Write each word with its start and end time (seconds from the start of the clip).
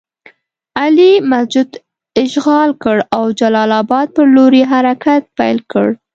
علي 0.81 1.11
مسجد 1.31 1.69
اشغال 2.23 2.69
کړ 2.83 2.97
او 3.15 3.23
جلال 3.39 3.71
اباد 3.81 4.07
پر 4.15 4.25
لور 4.35 4.53
یې 4.59 4.65
حرکت 4.73 5.21
پیل 5.37 5.57
کړ. 5.71 5.85